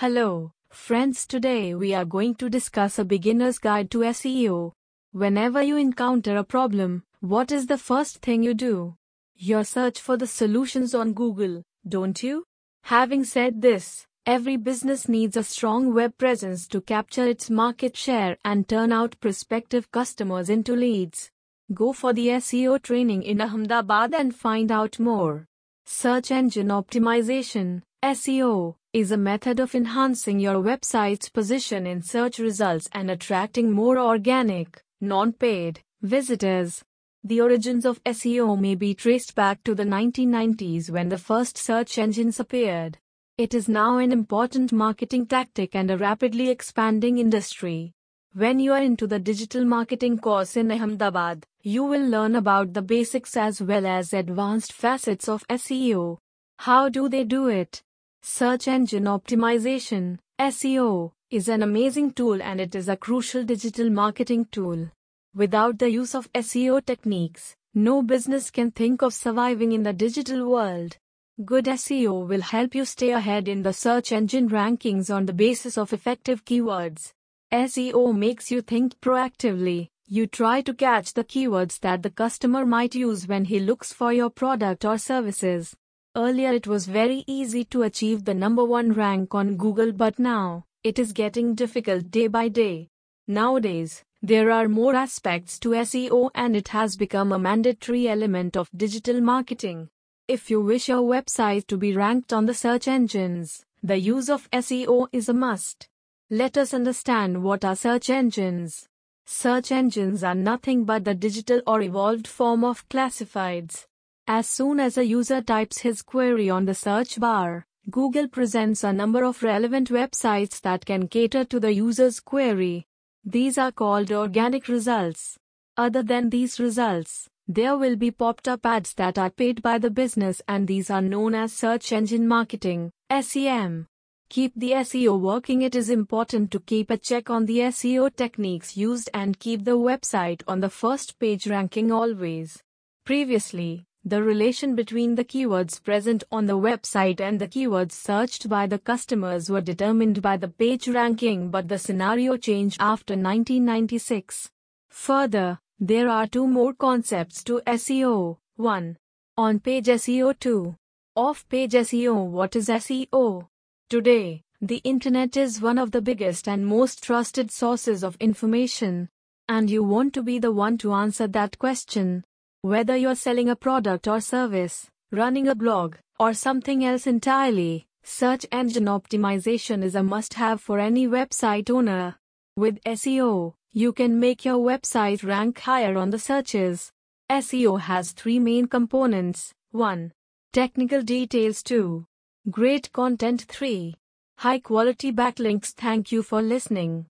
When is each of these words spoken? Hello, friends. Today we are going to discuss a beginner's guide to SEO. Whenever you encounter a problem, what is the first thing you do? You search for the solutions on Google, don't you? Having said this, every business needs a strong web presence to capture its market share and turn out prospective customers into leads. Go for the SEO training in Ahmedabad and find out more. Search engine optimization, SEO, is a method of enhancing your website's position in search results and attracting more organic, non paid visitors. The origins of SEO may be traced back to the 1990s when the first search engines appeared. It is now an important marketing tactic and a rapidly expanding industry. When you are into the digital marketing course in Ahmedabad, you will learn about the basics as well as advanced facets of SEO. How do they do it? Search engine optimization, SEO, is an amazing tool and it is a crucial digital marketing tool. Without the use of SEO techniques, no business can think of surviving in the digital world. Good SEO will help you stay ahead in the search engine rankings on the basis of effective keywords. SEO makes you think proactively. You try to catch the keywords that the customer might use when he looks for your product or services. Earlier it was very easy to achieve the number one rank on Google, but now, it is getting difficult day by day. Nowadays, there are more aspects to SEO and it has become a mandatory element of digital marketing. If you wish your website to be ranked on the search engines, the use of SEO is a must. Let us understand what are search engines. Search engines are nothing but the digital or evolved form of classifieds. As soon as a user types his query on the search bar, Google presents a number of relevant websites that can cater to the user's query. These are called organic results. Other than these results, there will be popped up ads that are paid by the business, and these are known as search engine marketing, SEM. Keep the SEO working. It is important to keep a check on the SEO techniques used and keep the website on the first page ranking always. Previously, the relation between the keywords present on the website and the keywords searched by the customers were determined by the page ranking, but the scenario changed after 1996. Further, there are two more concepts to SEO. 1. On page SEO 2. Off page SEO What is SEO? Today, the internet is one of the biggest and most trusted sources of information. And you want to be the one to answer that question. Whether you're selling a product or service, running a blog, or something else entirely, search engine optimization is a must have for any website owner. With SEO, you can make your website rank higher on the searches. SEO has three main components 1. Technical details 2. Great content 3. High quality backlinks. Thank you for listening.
Hello, 0.00 0.52
friends. 0.68 1.26
Today 1.26 1.74
we 1.74 1.94
are 1.94 2.04
going 2.04 2.34
to 2.34 2.50
discuss 2.50 2.98
a 2.98 3.04
beginner's 3.06 3.58
guide 3.58 3.90
to 3.92 4.00
SEO. 4.00 4.72
Whenever 5.12 5.62
you 5.62 5.78
encounter 5.78 6.36
a 6.36 6.44
problem, 6.44 7.02
what 7.20 7.50
is 7.50 7.66
the 7.66 7.78
first 7.78 8.18
thing 8.18 8.42
you 8.42 8.52
do? 8.52 8.94
You 9.36 9.64
search 9.64 9.98
for 9.98 10.18
the 10.18 10.26
solutions 10.26 10.94
on 10.94 11.14
Google, 11.14 11.62
don't 11.88 12.22
you? 12.22 12.44
Having 12.82 13.24
said 13.24 13.62
this, 13.62 14.06
every 14.26 14.58
business 14.58 15.08
needs 15.08 15.34
a 15.34 15.42
strong 15.42 15.94
web 15.94 16.18
presence 16.18 16.68
to 16.68 16.82
capture 16.82 17.26
its 17.26 17.48
market 17.48 17.96
share 17.96 18.36
and 18.44 18.68
turn 18.68 18.92
out 18.92 19.18
prospective 19.20 19.90
customers 19.92 20.50
into 20.50 20.76
leads. 20.76 21.30
Go 21.72 21.94
for 21.94 22.12
the 22.12 22.26
SEO 22.44 22.82
training 22.82 23.22
in 23.22 23.40
Ahmedabad 23.40 24.12
and 24.12 24.34
find 24.36 24.70
out 24.70 25.00
more. 25.00 25.46
Search 25.86 26.30
engine 26.30 26.68
optimization, 26.68 27.80
SEO, 28.04 28.74
is 28.96 29.12
a 29.12 29.16
method 29.18 29.60
of 29.60 29.74
enhancing 29.74 30.40
your 30.40 30.54
website's 30.54 31.28
position 31.28 31.86
in 31.86 32.00
search 32.00 32.38
results 32.38 32.88
and 32.92 33.10
attracting 33.10 33.70
more 33.70 33.98
organic, 33.98 34.80
non 35.02 35.34
paid 35.34 35.78
visitors. 36.00 36.82
The 37.22 37.42
origins 37.42 37.84
of 37.84 38.02
SEO 38.04 38.58
may 38.58 38.74
be 38.74 38.94
traced 38.94 39.34
back 39.34 39.62
to 39.64 39.74
the 39.74 39.84
1990s 39.84 40.88
when 40.88 41.10
the 41.10 41.18
first 41.18 41.58
search 41.58 41.98
engines 41.98 42.40
appeared. 42.40 42.96
It 43.36 43.52
is 43.52 43.68
now 43.68 43.98
an 43.98 44.12
important 44.12 44.72
marketing 44.72 45.26
tactic 45.26 45.74
and 45.74 45.90
a 45.90 45.98
rapidly 45.98 46.48
expanding 46.48 47.18
industry. 47.18 47.92
When 48.32 48.58
you 48.58 48.72
are 48.72 48.82
into 48.82 49.06
the 49.06 49.18
digital 49.18 49.66
marketing 49.66 50.20
course 50.20 50.56
in 50.56 50.72
Ahmedabad, 50.72 51.44
you 51.60 51.84
will 51.84 52.08
learn 52.08 52.34
about 52.34 52.72
the 52.72 52.80
basics 52.80 53.36
as 53.36 53.60
well 53.60 53.86
as 53.86 54.14
advanced 54.14 54.72
facets 54.72 55.28
of 55.28 55.46
SEO. 55.48 56.16
How 56.60 56.88
do 56.88 57.10
they 57.10 57.24
do 57.24 57.48
it? 57.48 57.82
Search 58.28 58.66
engine 58.66 59.04
optimization, 59.04 60.18
SEO, 60.40 61.12
is 61.30 61.48
an 61.48 61.62
amazing 61.62 62.10
tool 62.10 62.42
and 62.42 62.60
it 62.60 62.74
is 62.74 62.88
a 62.88 62.96
crucial 62.96 63.44
digital 63.44 63.88
marketing 63.88 64.46
tool. 64.50 64.90
Without 65.32 65.78
the 65.78 65.88
use 65.88 66.12
of 66.12 66.30
SEO 66.32 66.84
techniques, 66.84 67.54
no 67.72 68.02
business 68.02 68.50
can 68.50 68.72
think 68.72 69.02
of 69.02 69.14
surviving 69.14 69.70
in 69.70 69.84
the 69.84 69.92
digital 69.92 70.50
world. 70.50 70.96
Good 71.44 71.66
SEO 71.66 72.26
will 72.26 72.40
help 72.40 72.74
you 72.74 72.84
stay 72.84 73.12
ahead 73.12 73.46
in 73.46 73.62
the 73.62 73.72
search 73.72 74.10
engine 74.10 74.48
rankings 74.48 75.08
on 75.08 75.26
the 75.26 75.32
basis 75.32 75.78
of 75.78 75.92
effective 75.92 76.44
keywords. 76.44 77.12
SEO 77.52 78.12
makes 78.12 78.50
you 78.50 78.60
think 78.60 79.00
proactively. 79.00 79.90
You 80.08 80.26
try 80.26 80.62
to 80.62 80.74
catch 80.74 81.14
the 81.14 81.22
keywords 81.22 81.78
that 81.78 82.02
the 82.02 82.10
customer 82.10 82.66
might 82.66 82.96
use 82.96 83.28
when 83.28 83.44
he 83.44 83.60
looks 83.60 83.92
for 83.92 84.12
your 84.12 84.30
product 84.30 84.84
or 84.84 84.98
services. 84.98 85.76
Earlier 86.16 86.54
it 86.54 86.66
was 86.66 86.86
very 86.86 87.24
easy 87.26 87.62
to 87.64 87.82
achieve 87.82 88.24
the 88.24 88.32
number 88.32 88.64
one 88.64 88.94
rank 88.94 89.34
on 89.34 89.56
Google, 89.56 89.92
but 89.92 90.18
now, 90.18 90.64
it 90.82 90.98
is 90.98 91.12
getting 91.12 91.54
difficult 91.54 92.10
day 92.10 92.26
by 92.26 92.48
day. 92.48 92.88
Nowadays, 93.28 94.02
there 94.22 94.50
are 94.50 94.66
more 94.66 94.94
aspects 94.94 95.58
to 95.58 95.70
SEO 95.70 96.30
and 96.34 96.56
it 96.56 96.68
has 96.68 96.96
become 96.96 97.32
a 97.32 97.38
mandatory 97.38 98.08
element 98.08 98.56
of 98.56 98.70
digital 98.74 99.20
marketing. 99.20 99.90
If 100.26 100.50
you 100.50 100.62
wish 100.62 100.88
your 100.88 101.02
website 101.02 101.66
to 101.66 101.76
be 101.76 101.94
ranked 101.94 102.32
on 102.32 102.46
the 102.46 102.54
search 102.54 102.88
engines, 102.88 103.66
the 103.82 103.98
use 103.98 104.30
of 104.30 104.50
SEO 104.52 105.08
is 105.12 105.28
a 105.28 105.34
must. 105.34 105.86
Let 106.30 106.56
us 106.56 106.72
understand 106.72 107.42
what 107.42 107.62
are 107.62 107.76
search 107.76 108.08
engines. 108.08 108.88
Search 109.26 109.70
engines 109.70 110.24
are 110.24 110.34
nothing 110.34 110.84
but 110.84 111.04
the 111.04 111.14
digital 111.14 111.60
or 111.66 111.82
evolved 111.82 112.26
form 112.26 112.64
of 112.64 112.88
classifieds. 112.88 113.84
As 114.28 114.48
soon 114.48 114.80
as 114.80 114.98
a 114.98 115.06
user 115.06 115.40
types 115.40 115.78
his 115.78 116.02
query 116.02 116.50
on 116.50 116.64
the 116.64 116.74
search 116.74 117.20
bar, 117.20 117.64
Google 117.88 118.26
presents 118.26 118.82
a 118.82 118.92
number 118.92 119.22
of 119.22 119.40
relevant 119.44 119.88
websites 119.88 120.60
that 120.62 120.84
can 120.84 121.06
cater 121.06 121.44
to 121.44 121.60
the 121.60 121.72
user's 121.72 122.18
query. 122.18 122.88
These 123.24 123.56
are 123.56 123.70
called 123.70 124.10
organic 124.10 124.66
results. 124.66 125.38
Other 125.76 126.02
than 126.02 126.30
these 126.30 126.58
results, 126.58 127.28
there 127.46 127.78
will 127.78 127.94
be 127.94 128.10
popped 128.10 128.48
up 128.48 128.66
ads 128.66 128.94
that 128.94 129.16
are 129.16 129.30
paid 129.30 129.62
by 129.62 129.78
the 129.78 129.90
business, 129.90 130.42
and 130.48 130.66
these 130.66 130.90
are 130.90 131.02
known 131.02 131.36
as 131.36 131.52
search 131.52 131.92
engine 131.92 132.26
marketing, 132.26 132.90
SEM. 133.08 133.86
Keep 134.28 134.54
the 134.56 134.72
SEO 134.72 135.20
working. 135.20 135.62
It 135.62 135.76
is 135.76 135.88
important 135.88 136.50
to 136.50 136.58
keep 136.58 136.90
a 136.90 136.96
check 136.96 137.30
on 137.30 137.46
the 137.46 137.58
SEO 137.58 138.16
techniques 138.16 138.76
used 138.76 139.08
and 139.14 139.38
keep 139.38 139.64
the 139.64 139.78
website 139.78 140.42
on 140.48 140.58
the 140.58 140.68
first 140.68 141.20
page 141.20 141.46
ranking 141.46 141.92
always. 141.92 142.60
Previously, 143.04 143.86
the 144.06 144.22
relation 144.22 144.76
between 144.76 145.16
the 145.16 145.24
keywords 145.24 145.82
present 145.82 146.22
on 146.30 146.46
the 146.46 146.56
website 146.56 147.20
and 147.20 147.40
the 147.40 147.48
keywords 147.48 147.90
searched 147.90 148.48
by 148.48 148.64
the 148.64 148.78
customers 148.78 149.50
were 149.50 149.60
determined 149.60 150.22
by 150.22 150.36
the 150.36 150.46
page 150.46 150.86
ranking, 150.86 151.50
but 151.50 151.66
the 151.66 151.76
scenario 151.76 152.36
changed 152.36 152.76
after 152.78 153.14
1996. 153.14 154.48
Further, 154.90 155.58
there 155.80 156.08
are 156.08 156.28
two 156.28 156.46
more 156.46 156.72
concepts 156.72 157.42
to 157.42 157.60
SEO. 157.66 158.38
1. 158.54 158.96
On 159.38 159.58
page 159.58 159.86
SEO 159.86 160.38
2. 160.38 160.76
Off 161.16 161.48
page 161.48 161.72
SEO 161.72 162.30
What 162.30 162.54
is 162.54 162.68
SEO? 162.68 163.48
Today, 163.90 164.44
the 164.60 164.80
internet 164.84 165.36
is 165.36 165.60
one 165.60 165.78
of 165.78 165.90
the 165.90 166.00
biggest 166.00 166.46
and 166.46 166.64
most 166.64 167.02
trusted 167.02 167.50
sources 167.50 168.04
of 168.04 168.16
information. 168.20 169.08
And 169.48 169.68
you 169.68 169.82
want 169.82 170.14
to 170.14 170.22
be 170.22 170.38
the 170.38 170.52
one 170.52 170.78
to 170.78 170.92
answer 170.92 171.26
that 171.26 171.58
question. 171.58 172.22
Whether 172.66 172.96
you're 172.96 173.14
selling 173.14 173.48
a 173.48 173.54
product 173.54 174.08
or 174.08 174.20
service, 174.20 174.90
running 175.12 175.46
a 175.46 175.54
blog, 175.54 175.98
or 176.18 176.34
something 176.34 176.84
else 176.84 177.06
entirely, 177.06 177.86
search 178.02 178.44
engine 178.50 178.86
optimization 178.86 179.84
is 179.84 179.94
a 179.94 180.02
must 180.02 180.34
have 180.34 180.60
for 180.60 180.80
any 180.80 181.06
website 181.06 181.70
owner. 181.70 182.16
With 182.56 182.82
SEO, 182.82 183.54
you 183.72 183.92
can 183.92 184.18
make 184.18 184.44
your 184.44 184.58
website 184.58 185.22
rank 185.22 185.60
higher 185.60 185.96
on 185.96 186.10
the 186.10 186.18
searches. 186.18 186.90
SEO 187.30 187.78
has 187.78 188.10
three 188.10 188.40
main 188.40 188.66
components 188.66 189.52
1. 189.70 190.10
Technical 190.52 191.02
details 191.02 191.62
2. 191.62 192.04
Great 192.50 192.92
content 192.92 193.42
3. 193.42 193.94
High 194.38 194.58
quality 194.58 195.12
backlinks. 195.12 195.66
Thank 195.66 196.10
you 196.10 196.24
for 196.24 196.42
listening. 196.42 197.04